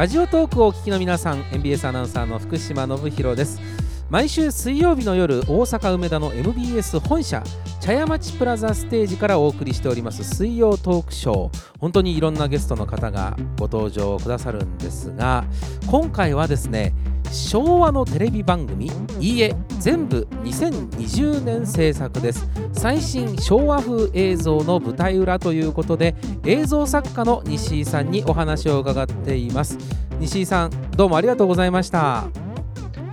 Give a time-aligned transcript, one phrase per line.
[0.00, 3.60] ラジオトークをお聞きの皆さん MBS アナウンサーの福島信弘です。
[4.08, 7.44] 毎週水曜日の夜大阪梅田の MBS 本社
[7.82, 11.76] 茶屋町プラザステージからお送りしております水曜トークショー。
[11.78, 15.44] 本当にいろんなゲストの方がご登場くださるんですが
[15.86, 16.94] 今回はですね
[17.32, 18.90] 昭和のテレビ番組
[19.20, 22.48] いいえ全部2020年制作です。
[22.72, 26.14] 最新昭和風映像の舞台裏ということで
[26.44, 29.78] 映像作家の西井さんにお話を伺っています。
[30.18, 32.28] 西井さんどうもありがとうございました。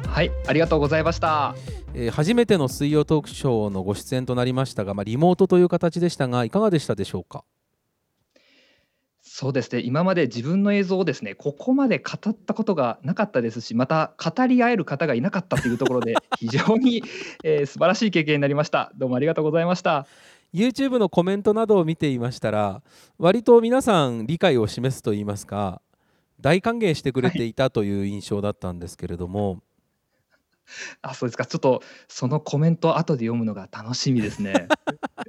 [0.08, 1.56] はいありがとうございました。
[1.94, 7.44] えー初めての水曜トークショーのご出演となりましたが、まあ、リモートという形でしたがいかがでしたでしょうか？
[9.40, 9.84] そうですね。
[9.84, 17.04] 今まで自分の映像をですねここまで語ったことがなかったですしまた語り合える方がいなかったというところで 非常に、
[17.44, 18.92] えー素晴らしい経験になりました。
[18.96, 20.08] どうもありがとうございました。
[20.56, 22.82] YouTube のコメントなどを見ていましたら
[23.20, 25.84] 割と皆さん理解を示すといいますか
[26.42, 29.62] 大歓迎してくれていたという印象だったんですけれども、
[31.02, 31.46] あそうですか。
[31.46, 34.68] ちょっとそのコメント後で読むのが楽しみですね。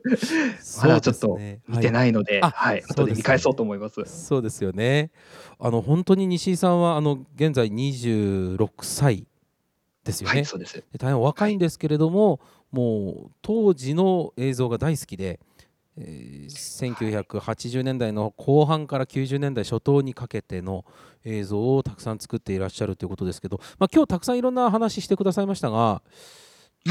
[0.83, 3.05] まだちょっと見ていないので、あはい、そうですよね。
[3.05, 4.03] 後で見返そうと思います。
[4.07, 5.11] そうですよね。
[5.59, 9.27] あの本当に西井さんはあの現在26歳
[10.05, 10.75] ですよね、はい、そうです。
[10.75, 15.41] で大変お若いんですけれども、もう当時の映像が大好きで、
[15.99, 20.85] えー1980年代の後半から90年代初頭にかけての
[21.25, 26.03] 映像をたくさん作っていらっしゃるということですけど、まあ、今日たくさんいろんな話してくださいましたが、は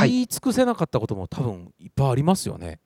[0.05, 2.79] い言い尽くせなかったことも多分いっぱいありますよね。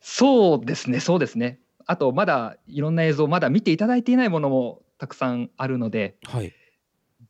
[0.00, 1.58] そうですね、そうですね。
[1.86, 6.54] あとまだいろんな映像まだ見ていただいていないものもたくさんあるので、はい、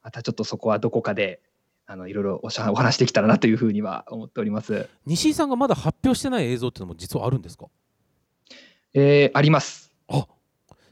[0.02, 1.40] またちょっとそこはどこかで
[1.90, 4.88] あのいろいろおしゃお話できたらなというふうには思っております。
[5.06, 7.66] 西井さんがまだ発表してない映像っていうのも実はあるんですか？
[8.92, 9.90] えーあります。
[10.08, 10.26] あ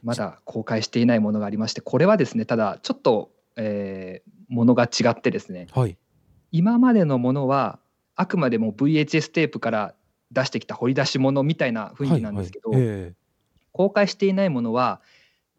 [0.03, 5.99] まだ公開していないものがありまして、これはですね、ただちょっと、えーものが違ってですね、はい
[6.53, 7.81] 今までのものは
[8.15, 9.95] あくまでも VHS テープから
[10.31, 13.15] 出してきた掘り出し物みたいな雰囲気なんですけど、はいはいえ
[13.73, 15.03] 公開していないものは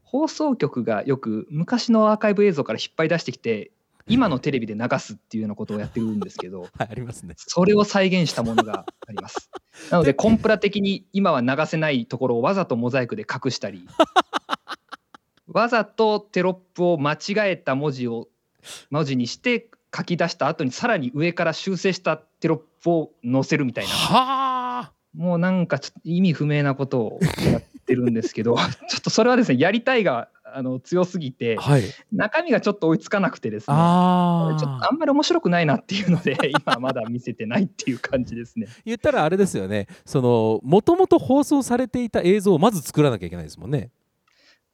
[0.01, 3.69] 放送局がよく昔のアーカイブ映像から引っ張り出してきて
[4.07, 7.35] 今のテレビで流すっていうようなことをやってるんですけどえはいありますね。
[7.37, 9.49] それを再現したものがあります。
[9.91, 13.87] なのでコンプラ的に今は流せないところをわざとモザイクで隠したり
[15.47, 18.27] わざとテロップを間違えた文字を
[18.89, 27.19] 文字にして書き出した後にさらに上から修正したテロップを載せるみたいなはあもうなんかちょっと意味不明なことを
[27.51, 28.55] やってるんですけど
[28.89, 31.83] ちょっとそれはですねやりたいがあの強すぎてはい。
[32.11, 33.75] 中身がちょっと追いつかなくてですね。
[33.77, 38.65] あちょっとああんまり面白くないなっていうので 今はまだ見せてないっていう感じですね。
[38.83, 39.85] 言ったらあれですよね。
[40.03, 43.91] そのもともと放送されていた映像をまず作らなきゃいけないですもんね。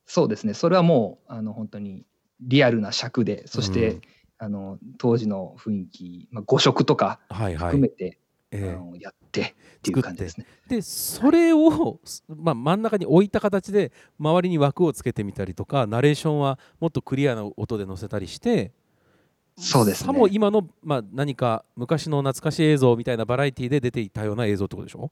[0.05, 0.53] そうですね。
[0.53, 2.05] それはもうあの本当に
[2.39, 4.01] リアルな尺でそして、うん。
[4.39, 7.71] あの当時の雰囲気、まあ、誤色とかはいはい。
[7.71, 8.19] 含めて、
[8.55, 10.45] えあのやってっていう感じですね。
[10.67, 11.99] えでそれを、
[12.29, 18.71] まあ、真ん中に置いた形で周りに枠をつけてみたりとかナレーションはもっとクリアな音で載せたりして
[19.57, 20.07] そうですね。
[20.07, 25.11] さも今の、まあ、何か昔の懐かしい映像みたいなバラエティで出ていたような映像ってことでしょ？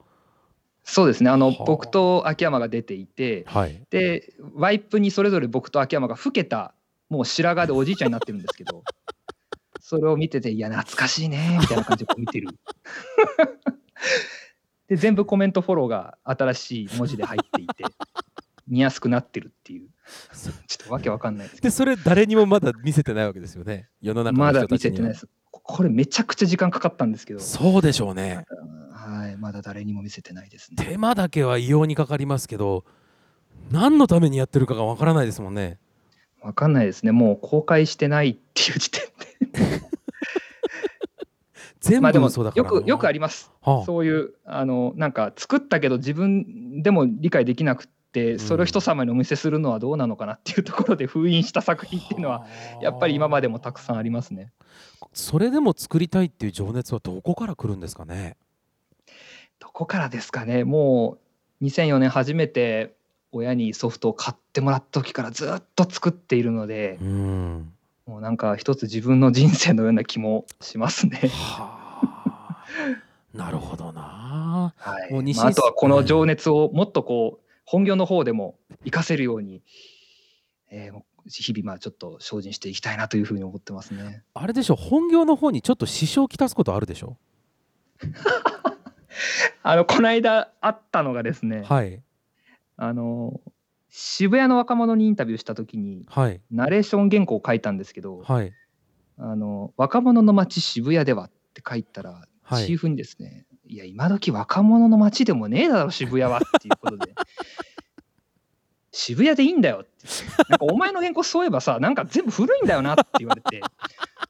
[0.84, 1.30] そうですね。
[1.30, 1.64] あのはあ。
[1.66, 3.82] 僕と秋山が出ていてはい。
[3.90, 6.74] でワイプにそれぞれ僕と秋山が老けた
[7.10, 8.84] もう白髪でおじいちゃんになってるんですけど
[9.92, 12.48] それを見てて「いや懐かしいね」 みたいな感じで見てる。
[14.88, 17.84] で全部コメントフォローが新しい文字で入っていて
[18.68, 19.90] 見やすくなってるっていう
[20.68, 25.28] ちょっとわけわかんないですけでそれ誰にもまだ見せてないわけですよね世の中まだ見人たちにはせてないです。
[25.52, 28.46] これめちゃくちゃ時間かかったんですけど、そうでしょうね
[28.92, 30.86] はい、まだ誰にも見せてないですね。
[30.86, 32.86] 手間だけは異様にかかりますけど
[33.70, 35.80] 何のためにやってるかがわからないですもんね
[36.42, 37.12] わかんないですね。
[37.12, 39.82] もう公開してないっていう時点で。
[41.80, 43.52] 全まあでも部そうだからよくよくありります。
[43.62, 43.86] はあ。
[43.86, 52.46] そういうあのなんか作ったけど自分でも理解できなくってそれを人様にお見せするのはどうなのかなっていうところで封印した作品っていうのは
[52.82, 54.52] やっぱり今までもたくさんありますね。
[55.14, 58.38] それでも作りたいっていう情熱はどこから来るんですかね？
[59.60, 60.64] どこからですかね？
[60.64, 61.18] も
[61.62, 62.94] う2004年初めて
[63.32, 67.74] 親にソフトを買ってもらった時からずっと作っているのでうん
[68.12, 71.30] もうなんか一つ自分の人生のような気もしますね。
[71.34, 72.66] はあ。
[73.34, 74.74] なるほどな。
[74.76, 75.14] はい。
[75.14, 79.64] まあ、あとはこの情熱をもっとこう本業の方でも活かせるように、
[80.70, 84.24] えー日々まあちょっと精進していきたいなというふうに思ってますね。
[84.34, 87.16] あれでしょ本業の方にちょっと支障をきたすことあるでしょ
[89.62, 92.02] あのこの間あったのがですね、はい。
[92.76, 93.40] あの
[93.94, 96.42] 渋谷の若者にインタビューした時にはい。
[96.50, 98.54] ナレーション原稿を書いたんですけど、はい。
[99.18, 102.66] あの若者の街渋谷ではって書いたら、はい。
[102.66, 107.14] チーフにですね、いや今時若者の街でもねえだろ渋谷はっていうことで。
[108.94, 109.92] 渋谷でいいんだよって。
[110.50, 113.62] なんかお前の原稿そういえばさなんか全部古いんだよなって言われて。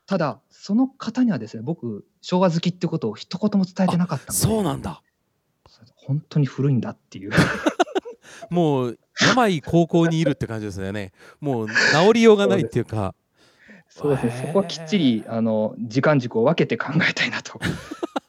[0.08, 5.04] ただその方にはですね僕昭和好きってことを一言も伝えてなかったのでそうなんだ。
[5.96, 7.32] 本当に古いんだっていう。
[8.50, 11.12] もう病高校にいるって感じですよね。
[11.40, 11.76] もう治
[12.14, 13.16] りようがないっていうか。
[13.90, 14.26] そうです。
[14.26, 17.60] ね、そこはきっちりあの時間軸を分けて考えたいなと。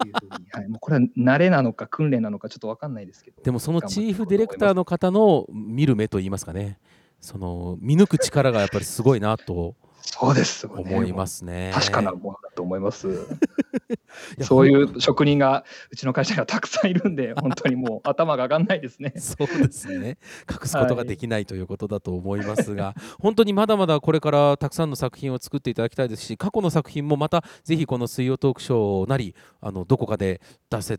[0.05, 3.43] いうふうに、はい、もうこれは慣れなのか訓練なのかちょっと分かんないですけど。
[3.43, 6.79] でもそのチーフディレクターの方の見る目といいますかね。
[7.21, 11.70] その見抜く力がやっぱりすごいなとそうです、ね、思いますね。
[11.75, 13.08] 確かなものだと思います。
[14.37, 19.12] やそういう職人がうちの会社にはたくさんいるんで、 本当にもう頭が上がんないですね。
[19.16, 20.19] そうですね
[20.50, 30.40] 隠すことができないということだと思いますが、 本当にまだまだこれからたくさんの作品を作っていただきたいですし過去の作品もまたぜひこの水曜トークショーなりあのどこかで
[30.70, 30.98] 出せ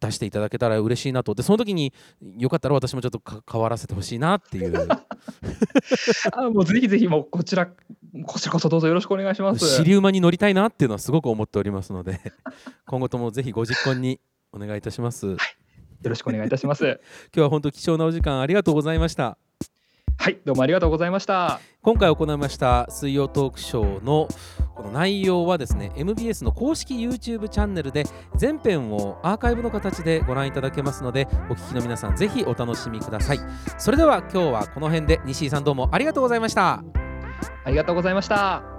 [0.00, 1.92] 出していただけたら嬉しいなとでその時に
[2.36, 4.88] よかったら私もちょっとか変わらせてほしいなっていう
[6.32, 7.66] あもうぜひぜひもうこちら
[8.26, 9.76] こちらこそどうぞよろしくお願いします。
[9.76, 12.20] 尻馬に乗りたいなっていうのはすごく思っておりますので
[12.86, 14.20] 今後ともぜひご実行に
[14.52, 15.26] お願いいたします。
[15.26, 15.36] 今
[16.02, 17.00] よろしくお願いいたします。
[17.32, 19.38] 日は本当貴重なお時間ありがとうございました。
[20.18, 21.60] はい、どうもありがとうございました。
[21.80, 24.28] 今回行いました水曜トークショーの
[24.74, 28.04] この内容はですね MBS の公式 YouTube チャンネルで
[28.36, 33.40] 全編をアーカイブの形でご覧いただけますのでお聞きの皆さんぜひお楽しみください
[33.78, 36.82] それでは今日はこの辺で西井さんどうもありがとうございました
[37.64, 38.71] ありがとうございました。